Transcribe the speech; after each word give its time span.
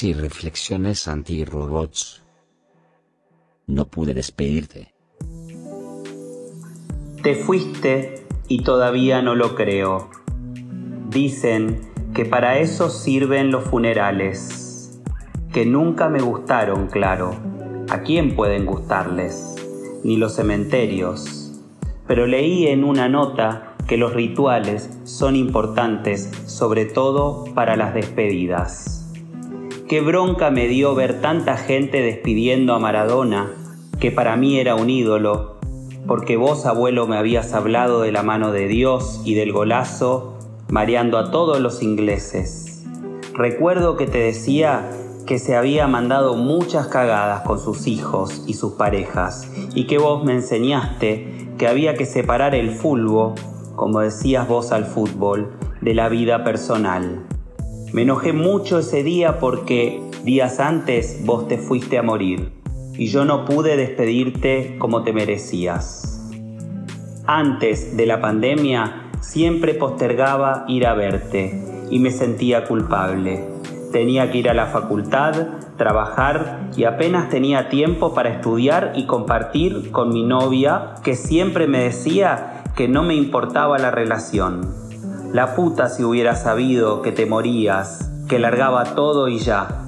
y 0.00 0.14
reflexiones 0.14 1.06
anti-robots. 1.06 2.22
No 3.66 3.88
pude 3.88 4.14
despedirte. 4.14 4.94
Te 7.22 7.36
fuiste 7.36 8.26
y 8.48 8.62
todavía 8.62 9.20
no 9.20 9.34
lo 9.34 9.54
creo. 9.54 10.10
Dicen 11.10 11.80
que 12.14 12.24
para 12.24 12.58
eso 12.58 12.88
sirven 12.88 13.50
los 13.50 13.64
funerales, 13.64 15.00
que 15.52 15.66
nunca 15.66 16.08
me 16.08 16.20
gustaron, 16.20 16.88
claro. 16.88 17.36
¿A 17.90 18.00
quién 18.00 18.34
pueden 18.34 18.64
gustarles? 18.64 19.54
Ni 20.04 20.16
los 20.16 20.34
cementerios. 20.34 21.60
Pero 22.06 22.26
leí 22.26 22.66
en 22.66 22.82
una 22.82 23.08
nota 23.08 23.76
que 23.86 23.96
los 23.96 24.14
rituales 24.14 24.90
son 25.04 25.36
importantes, 25.36 26.30
sobre 26.46 26.86
todo 26.86 27.44
para 27.54 27.76
las 27.76 27.94
despedidas. 27.94 29.01
Qué 29.92 30.00
bronca 30.00 30.50
me 30.50 30.68
dio 30.68 30.94
ver 30.94 31.20
tanta 31.20 31.58
gente 31.58 32.00
despidiendo 32.00 32.72
a 32.72 32.78
Maradona, 32.78 33.52
que 34.00 34.10
para 34.10 34.36
mí 34.36 34.58
era 34.58 34.74
un 34.74 34.88
ídolo, 34.88 35.58
porque 36.06 36.38
vos, 36.38 36.64
abuelo, 36.64 37.06
me 37.06 37.18
habías 37.18 37.52
hablado 37.52 38.00
de 38.00 38.10
la 38.10 38.22
mano 38.22 38.52
de 38.52 38.68
Dios 38.68 39.20
y 39.26 39.34
del 39.34 39.52
golazo, 39.52 40.38
mareando 40.70 41.18
a 41.18 41.30
todos 41.30 41.60
los 41.60 41.82
ingleses. 41.82 42.86
Recuerdo 43.34 43.98
que 43.98 44.06
te 44.06 44.16
decía 44.16 44.88
que 45.26 45.38
se 45.38 45.56
había 45.56 45.86
mandado 45.88 46.36
muchas 46.36 46.86
cagadas 46.86 47.42
con 47.42 47.60
sus 47.60 47.86
hijos 47.86 48.44
y 48.46 48.54
sus 48.54 48.72
parejas, 48.72 49.52
y 49.74 49.86
que 49.86 49.98
vos 49.98 50.24
me 50.24 50.32
enseñaste 50.32 51.50
que 51.58 51.68
había 51.68 51.96
que 51.96 52.06
separar 52.06 52.54
el 52.54 52.70
fulbo, 52.70 53.34
como 53.76 54.00
decías 54.00 54.48
vos 54.48 54.72
al 54.72 54.86
fútbol, 54.86 55.52
de 55.82 55.92
la 55.92 56.08
vida 56.08 56.44
personal. 56.44 57.26
Me 57.92 58.02
enojé 58.02 58.32
mucho 58.32 58.78
ese 58.78 59.02
día 59.02 59.38
porque 59.38 60.00
días 60.24 60.60
antes 60.60 61.20
vos 61.26 61.46
te 61.46 61.58
fuiste 61.58 61.98
a 61.98 62.02
morir 62.02 62.50
y 62.94 63.08
yo 63.08 63.26
no 63.26 63.44
pude 63.44 63.76
despedirte 63.76 64.76
como 64.78 65.02
te 65.02 65.12
merecías. 65.12 66.30
Antes 67.26 67.94
de 67.94 68.06
la 68.06 68.22
pandemia 68.22 69.10
siempre 69.20 69.74
postergaba 69.74 70.64
ir 70.68 70.86
a 70.86 70.94
verte 70.94 71.86
y 71.90 71.98
me 71.98 72.10
sentía 72.10 72.64
culpable. 72.64 73.44
Tenía 73.92 74.30
que 74.30 74.38
ir 74.38 74.48
a 74.48 74.54
la 74.54 74.68
facultad, 74.68 75.48
trabajar 75.76 76.70
y 76.74 76.84
apenas 76.84 77.28
tenía 77.28 77.68
tiempo 77.68 78.14
para 78.14 78.30
estudiar 78.30 78.94
y 78.96 79.04
compartir 79.04 79.90
con 79.90 80.14
mi 80.14 80.22
novia 80.22 80.94
que 81.04 81.14
siempre 81.14 81.66
me 81.66 81.80
decía 81.80 82.62
que 82.74 82.88
no 82.88 83.02
me 83.02 83.14
importaba 83.16 83.78
la 83.78 83.90
relación. 83.90 84.81
La 85.32 85.54
puta 85.54 85.88
si 85.88 86.04
hubiera 86.04 86.36
sabido 86.36 87.00
que 87.00 87.10
te 87.10 87.24
morías, 87.24 88.10
que 88.28 88.38
largaba 88.38 88.94
todo 88.94 89.28
y 89.28 89.38
ya. 89.38 89.86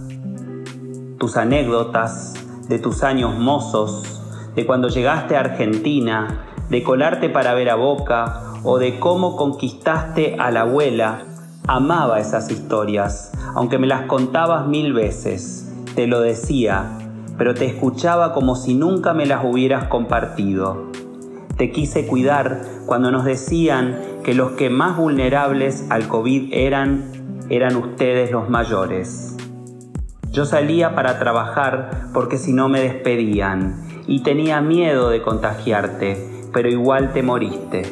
Tus 1.19 1.37
anécdotas, 1.37 2.33
de 2.67 2.79
tus 2.79 3.03
años 3.03 3.39
mozos, 3.39 4.23
de 4.55 4.65
cuando 4.65 4.89
llegaste 4.89 5.37
a 5.37 5.41
Argentina, 5.41 6.47
de 6.71 6.83
colarte 6.83 7.29
para 7.29 7.53
ver 7.53 7.69
a 7.69 7.75
Boca 7.75 8.55
o 8.65 8.79
de 8.79 8.99
cómo 8.99 9.37
conquistaste 9.37 10.37
a 10.39 10.51
la 10.51 10.63
abuela, 10.63 11.25
amaba 11.67 12.21
esas 12.21 12.51
historias, 12.51 13.31
aunque 13.55 13.77
me 13.77 13.87
las 13.87 14.07
contabas 14.07 14.67
mil 14.67 14.95
veces. 14.95 15.71
Te 15.95 16.07
lo 16.07 16.21
decía, 16.21 16.97
pero 17.37 17.53
te 17.53 17.67
escuchaba 17.67 18.33
como 18.33 18.57
si 18.57 18.73
nunca 18.73 19.13
me 19.13 19.27
las 19.27 19.45
hubieras 19.45 19.89
compartido. 19.89 20.87
Te 21.57 21.71
quise 21.71 22.07
cuidar 22.07 22.63
cuando 22.87 23.13
nos 23.13 23.25
decían 23.25 24.01
que 24.25 24.35
los 24.35 24.53
que 24.53 24.71
más 24.71 24.97
vulnerables 24.97 25.87
al 25.89 26.09
COVID 26.09 26.53
eran, 26.53 27.13
eran 27.49 27.77
ustedes 27.77 28.33
los 28.33 28.49
mayores. 28.49 29.37
Yo 30.33 30.47
salía 30.47 30.97
para 30.97 31.21
trabajar 31.21 32.09
porque 32.13 32.39
si 32.39 32.53
no 32.53 32.69
me 32.69 32.81
despedían 32.81 33.85
y 34.09 34.25
tenía 34.25 34.61
miedo 34.61 35.11
de 35.11 35.23
contagiarte, 35.23 36.49
pero 36.53 36.69
igual 36.69 37.13
te 37.13 37.23
moriste. 37.23 37.83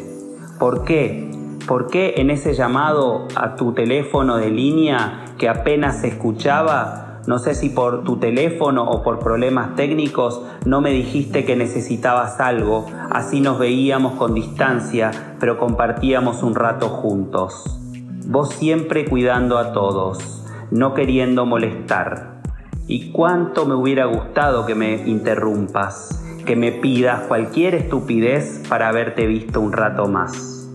¿Por 0.59 0.85
qué? 0.85 1.31
¿Por 1.69 1.87
qué 1.87 2.15
en 2.17 2.31
ese 2.31 2.55
llamado 2.55 3.29
a 3.37 3.55
tu 3.55 3.75
teléfono 3.75 4.39
de 4.39 4.51
línea 4.51 5.25
que 5.39 5.49
apenas 5.49 6.01
se 6.01 6.09
escuchaba, 6.09 7.12
no 7.27 7.39
sé 7.39 7.55
si 7.55 7.69
por 7.69 8.05
tu 8.05 8.17
teléfono 8.17 8.85
o 8.85 9.03
por 9.03 9.19
problemas 9.19 9.75
técnicos, 9.77 10.43
no 10.65 10.81
me 10.81 10.91
dijiste 10.91 11.45
que 11.45 11.57
necesitabas 11.57 12.41
algo, 12.41 12.87
así 13.11 13.41
nos 13.41 13.59
veíamos 13.59 14.15
con 14.15 14.35
distancia, 14.35 15.11
pero 15.39 15.59
compartíamos 15.59 16.43
un 16.43 16.55
rato 16.55 16.89
juntos. 16.89 17.79
Vos 18.27 18.51
siempre 18.51 19.05
cuidando 19.05 19.59
a 19.59 19.73
todos 19.73 20.43
no 20.73 20.95
queriendo 20.95 21.45
molestar. 21.45 22.41
Y 22.89 23.13
cuánto 23.13 23.67
me 23.67 23.75
hubiera 23.75 24.07
gustado 24.07 24.67
que 24.67 24.75
me 24.75 25.07
interrumpas, 25.07 26.25
que 26.47 26.57
me 26.57 26.73
pidas 26.73 27.23
cualquier 27.29 27.75
estupidez 27.75 28.63
para 28.69 28.89
haberte 28.89 29.27
visto 29.27 29.61
un 29.61 29.73
rato 29.73 30.09
más. 30.09 30.69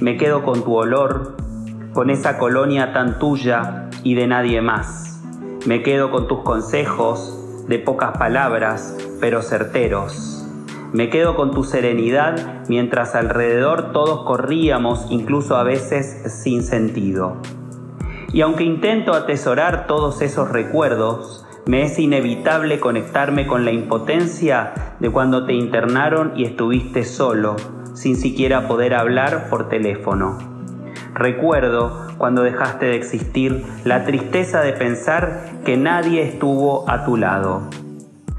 Me 0.00 0.16
quedo 0.18 0.44
con 0.44 0.62
tu 0.62 0.74
olor, 0.74 1.36
con 1.94 2.10
esa 2.10 2.38
colonia 2.38 2.92
tan 2.92 3.18
tuya 3.18 3.88
y 4.02 4.14
de 4.14 4.26
nadie 4.26 4.60
más. 4.60 5.03
Me 5.66 5.82
quedo 5.82 6.10
con 6.10 6.28
tus 6.28 6.40
consejos, 6.40 7.40
de 7.68 7.78
pocas 7.78 8.18
palabras, 8.18 8.98
pero 9.18 9.40
certeros. 9.40 10.44
Me 10.92 11.08
quedo 11.08 11.36
con 11.36 11.52
tu 11.52 11.64
serenidad 11.64 12.66
mientras 12.68 13.14
alrededor 13.14 13.90
todos 13.92 14.26
corríamos, 14.26 15.06
incluso 15.08 15.56
a 15.56 15.62
veces 15.62 16.34
sin 16.42 16.62
sentido. 16.62 17.38
Y 18.30 18.42
aunque 18.42 18.64
intento 18.64 19.14
atesorar 19.14 19.86
todos 19.86 20.20
esos 20.20 20.50
recuerdos, 20.50 21.46
me 21.64 21.84
es 21.84 21.98
inevitable 21.98 22.78
conectarme 22.78 23.46
con 23.46 23.64
la 23.64 23.72
impotencia 23.72 24.74
de 25.00 25.10
cuando 25.10 25.46
te 25.46 25.54
internaron 25.54 26.34
y 26.36 26.44
estuviste 26.44 27.04
solo, 27.04 27.56
sin 27.94 28.16
siquiera 28.16 28.68
poder 28.68 28.92
hablar 28.92 29.48
por 29.48 29.70
teléfono. 29.70 30.53
Recuerdo 31.14 32.08
cuando 32.18 32.42
dejaste 32.42 32.86
de 32.86 32.96
existir 32.96 33.64
la 33.84 34.04
tristeza 34.04 34.62
de 34.62 34.72
pensar 34.72 35.44
que 35.64 35.76
nadie 35.76 36.22
estuvo 36.22 36.90
a 36.90 37.04
tu 37.04 37.16
lado. 37.16 37.62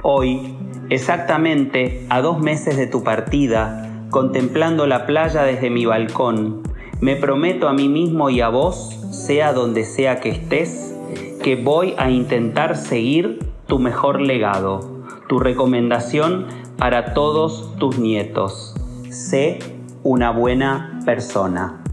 Hoy, 0.03 0.57
exactamente 0.89 2.05
a 2.09 2.19
dos 2.19 2.39
meses 2.39 2.75
de 2.75 2.87
tu 2.87 3.01
partida, 3.01 3.89
contemplando 4.09 4.87
la 4.87 5.05
playa 5.05 5.43
desde 5.43 5.69
mi 5.69 5.85
balcón, 5.85 6.63
me 6.99 7.15
prometo 7.15 7.69
a 7.69 7.73
mí 7.73 7.87
mismo 7.87 8.29
y 8.29 8.41
a 8.41 8.49
vos 8.49 8.99
sea 9.09 9.53
donde 9.53 9.85
sea 9.85 10.19
que 10.19 10.29
estés, 10.29 10.93
que 11.41 11.55
voy 11.55 11.95
a 11.97 12.09
intentar 12.09 12.75
seguir 12.75 13.39
tu 13.67 13.79
mejor 13.79 14.19
legado, 14.19 15.01
tu 15.29 15.39
recomendación 15.39 16.47
para 16.77 17.13
todos 17.13 17.73
tus 17.77 17.99
nietos. 17.99 18.75
Sé 19.09 19.59
una 20.03 20.31
buena 20.31 20.99
persona. 21.05 21.84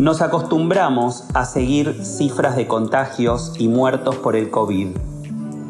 Nos 0.00 0.22
acostumbramos 0.22 1.24
a 1.34 1.44
seguir 1.44 2.06
cifras 2.06 2.56
de 2.56 2.66
contagios 2.66 3.52
y 3.58 3.68
muertos 3.68 4.16
por 4.16 4.34
el 4.34 4.48
COVID. 4.48 4.96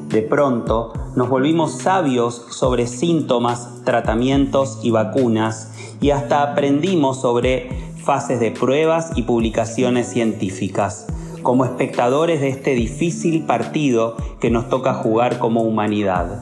De 0.09 0.23
pronto, 0.23 0.93
nos 1.17 1.29
volvimos 1.29 1.73
sabios 1.73 2.47
sobre 2.51 2.87
síntomas, 2.87 3.83
tratamientos 3.85 4.79
y 4.85 4.93
vacunas 4.93 5.73
y 6.01 6.11
hasta 6.11 6.45
aprendimos 6.45 7.21
sobre 7.21 7.71
fases 8.05 8.39
de 8.39 8.53
pruebas 8.53 9.11
y 9.17 9.23
publicaciones 9.23 10.07
científicas, 10.07 11.09
como 11.43 11.65
espectadores 11.65 12.41
de 12.41 12.51
este 12.51 12.77
difícil 12.77 13.47
partido 13.47 14.15
que 14.41 14.49
nos 14.49 14.69
toca 14.69 14.95
jugar 14.95 15.41
como 15.41 15.63
humanidad. 15.63 16.41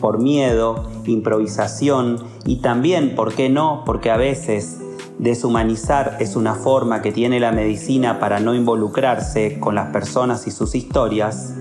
Por 0.00 0.20
miedo, 0.20 0.90
improvisación 1.06 2.16
y 2.44 2.56
también, 2.56 3.14
¿por 3.14 3.32
qué 3.32 3.48
no? 3.48 3.84
Porque 3.86 4.10
a 4.10 4.16
veces 4.16 4.80
Deshumanizar 5.22 6.16
es 6.18 6.34
una 6.34 6.56
forma 6.56 7.00
que 7.00 7.12
tiene 7.12 7.38
la 7.38 7.52
medicina 7.52 8.18
para 8.18 8.40
no 8.40 8.56
involucrarse 8.56 9.60
con 9.60 9.76
las 9.76 9.92
personas 9.92 10.48
y 10.48 10.50
sus 10.50 10.74
historias. 10.74 11.54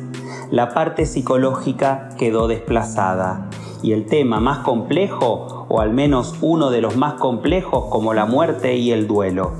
La 0.49 0.69
parte 0.69 1.05
psicológica 1.05 2.09
quedó 2.17 2.47
desplazada 2.47 3.51
y 3.83 3.91
el 3.91 4.07
tema 4.07 4.39
más 4.39 4.65
complejo, 4.65 5.67
o 5.69 5.79
al 5.79 5.93
menos 5.93 6.33
uno 6.41 6.71
de 6.71 6.81
los 6.81 6.97
más 6.97 7.13
complejos 7.19 7.85
como 7.91 8.15
la 8.15 8.25
muerte 8.25 8.77
y 8.77 8.91
el 8.93 9.05
duelo. 9.05 9.51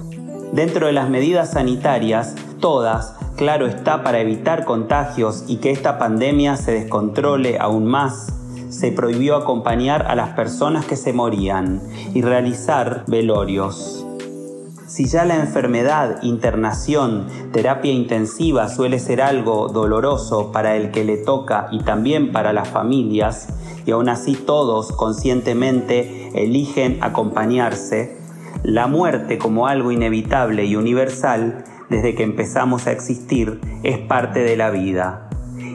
Dentro 0.51 0.87
de 0.87 0.93
las 0.93 1.07
medidas 1.07 1.51
sanitarias, 1.51 2.33
todas, 2.59 3.15
claro 3.35 3.67
está, 3.67 4.01
para 4.01 4.19
evitar 4.19 4.65
contagios 4.65 5.43
y 5.47 5.57
que 5.57 5.69
esta 5.69 5.99
pandemia 5.99 6.57
se 6.57 6.71
descontrole 6.71 7.59
aún 7.59 7.85
más, 7.85 8.33
se 8.71 8.91
prohibió 8.91 9.35
acompañar 9.35 10.07
a 10.07 10.15
las 10.15 10.29
personas 10.29 10.85
que 10.85 10.95
se 10.95 11.13
morían 11.13 11.81
y 12.13 12.21
realizar 12.21 13.03
velorios. 13.07 14.05
Si 14.87 15.05
ya 15.05 15.23
la 15.23 15.35
enfermedad, 15.35 16.21
internación, 16.21 17.27
terapia 17.53 17.91
intensiva 17.91 18.67
suele 18.67 18.99
ser 18.99 19.21
algo 19.21 19.69
doloroso 19.69 20.51
para 20.51 20.75
el 20.75 20.91
que 20.91 21.05
le 21.05 21.17
toca 21.17 21.67
y 21.71 21.79
también 21.83 22.31
para 22.31 22.51
las 22.51 22.67
familias, 22.67 23.49
y 23.85 23.91
aún 23.91 24.09
así 24.09 24.35
todos 24.35 24.91
conscientemente 24.91 26.29
eligen 26.33 26.97
acompañarse, 27.01 28.17
la 28.63 28.87
muerte 28.87 29.37
como 29.37 29.67
algo 29.67 29.91
inevitable 29.91 30.65
y 30.65 30.75
universal 30.75 31.63
desde 31.89 32.15
que 32.15 32.23
empezamos 32.23 32.87
a 32.87 32.91
existir 32.91 33.59
es 33.83 33.97
parte 33.97 34.41
de 34.41 34.55
la 34.55 34.71
vida. 34.71 35.29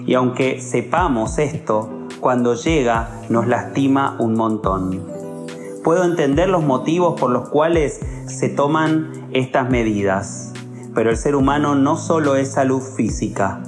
Y 0.07 0.15
aunque 0.15 0.61
sepamos 0.61 1.39
esto, 1.39 2.06
cuando 2.21 2.55
llega 2.55 3.23
nos 3.29 3.47
lastima 3.47 4.17
un 4.19 4.35
montón. 4.35 5.03
Puedo 5.85 6.05
entender 6.05 6.49
los 6.49 6.65
motivos 6.65 7.19
por 7.21 7.31
los 7.31 7.49
cuales 7.49 8.01
se 8.27 8.49
toman 8.49 9.29
estas 9.33 9.71
medidas, 9.71 10.53
pero 10.95 11.11
el 11.11 11.17
ser 11.17 11.37
humano 11.37 11.75
no 11.75 11.97
solo 11.97 12.37
es 12.37 12.53
salud 12.53 12.81
física, 12.81 13.63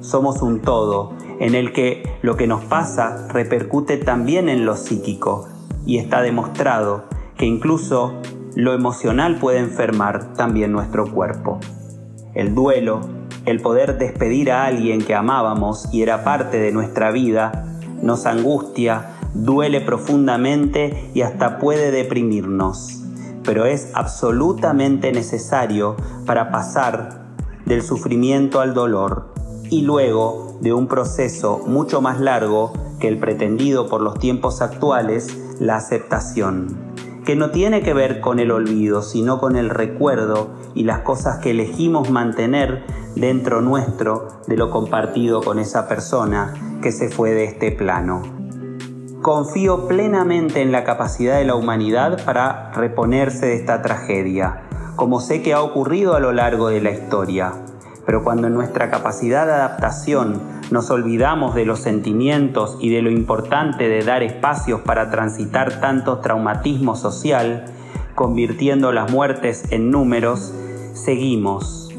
somos 0.00 0.42
un 0.42 0.60
todo 0.60 1.14
en 1.38 1.54
el 1.54 1.72
que 1.72 2.02
lo 2.22 2.36
que 2.36 2.46
nos 2.46 2.62
pasa 2.64 3.26
repercute 3.28 3.96
también 3.96 4.48
en 4.48 4.66
lo 4.66 4.76
psíquico 4.76 5.48
y 5.86 5.98
está 5.98 6.20
demostrado 6.22 7.04
que 7.36 7.46
incluso 7.46 8.14
lo 8.54 8.74
emocional 8.74 9.36
puede 9.36 9.58
enfermar 9.58 10.34
también 10.34 10.72
nuestro 10.72 11.10
cuerpo. 11.10 11.58
El 12.34 12.54
duelo, 12.54 13.00
el 13.46 13.60
poder 13.60 13.98
despedir 13.98 14.52
a 14.52 14.66
alguien 14.66 15.02
que 15.02 15.14
amábamos 15.14 15.88
y 15.92 16.02
era 16.02 16.24
parte 16.24 16.58
de 16.58 16.72
nuestra 16.72 17.10
vida, 17.10 17.71
nos 18.02 18.26
angustia, 18.26 19.16
duele 19.34 19.80
profundamente 19.80 21.10
y 21.14 21.22
hasta 21.22 21.58
puede 21.58 21.90
deprimirnos, 21.90 23.02
pero 23.44 23.64
es 23.64 23.90
absolutamente 23.94 25.12
necesario 25.12 25.96
para 26.26 26.50
pasar 26.50 27.22
del 27.64 27.82
sufrimiento 27.82 28.60
al 28.60 28.74
dolor 28.74 29.32
y 29.70 29.82
luego 29.82 30.58
de 30.60 30.72
un 30.72 30.86
proceso 30.86 31.62
mucho 31.66 32.02
más 32.02 32.20
largo 32.20 32.72
que 33.00 33.08
el 33.08 33.18
pretendido 33.18 33.88
por 33.88 34.00
los 34.00 34.18
tiempos 34.18 34.60
actuales, 34.60 35.38
la 35.58 35.76
aceptación 35.76 36.92
que 37.24 37.36
no 37.36 37.50
tiene 37.50 37.82
que 37.82 37.94
ver 37.94 38.20
con 38.20 38.40
el 38.40 38.50
olvido, 38.50 39.00
sino 39.00 39.38
con 39.38 39.54
el 39.54 39.70
recuerdo 39.70 40.50
y 40.74 40.82
las 40.82 41.00
cosas 41.00 41.38
que 41.38 41.52
elegimos 41.52 42.10
mantener 42.10 42.84
dentro 43.14 43.60
nuestro 43.60 44.26
de 44.48 44.56
lo 44.56 44.70
compartido 44.70 45.40
con 45.40 45.60
esa 45.60 45.86
persona 45.86 46.52
que 46.82 46.92
se 46.92 47.08
fue 47.08 47.30
de 47.30 47.44
este 47.44 47.72
plano. 47.72 48.22
Confío 49.22 49.86
plenamente 49.86 50.60
en 50.60 50.72
la 50.72 50.84
capacidad 50.84 51.38
de 51.38 51.44
la 51.44 51.54
humanidad 51.54 52.22
para 52.24 52.72
reponerse 52.72 53.46
de 53.46 53.54
esta 53.54 53.80
tragedia, 53.80 54.62
como 54.96 55.20
sé 55.20 55.42
que 55.42 55.54
ha 55.54 55.62
ocurrido 55.62 56.14
a 56.14 56.20
lo 56.20 56.32
largo 56.32 56.68
de 56.68 56.82
la 56.82 56.90
historia. 56.90 57.52
Pero 58.04 58.24
cuando 58.24 58.48
en 58.48 58.54
nuestra 58.54 58.90
capacidad 58.90 59.46
de 59.46 59.52
adaptación 59.52 60.42
nos 60.72 60.90
olvidamos 60.90 61.54
de 61.54 61.64
los 61.64 61.78
sentimientos 61.78 62.76
y 62.80 62.90
de 62.90 63.00
lo 63.00 63.10
importante 63.10 63.88
de 63.88 64.02
dar 64.02 64.24
espacios 64.24 64.80
para 64.80 65.08
transitar 65.10 65.80
tanto 65.80 66.18
traumatismo 66.18 66.96
social, 66.96 67.66
convirtiendo 68.16 68.90
las 68.90 69.10
muertes 69.12 69.70
en 69.70 69.92
números, 69.92 70.52
seguimos. 70.94 71.90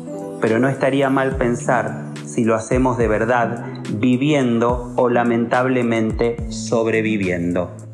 Pero 0.41 0.59
no 0.59 0.67
estaría 0.67 1.09
mal 1.09 1.37
pensar 1.37 2.12
si 2.33 2.43
lo 2.43 2.55
hacemos 2.55 2.97
de 2.97 3.07
verdad, 3.07 3.83
viviendo 3.99 4.91
o 4.95 5.07
lamentablemente 5.07 6.37
sobreviviendo. 6.49 7.92